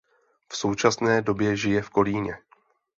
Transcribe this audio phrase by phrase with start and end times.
[0.49, 2.37] V současné době žije v Kolíně.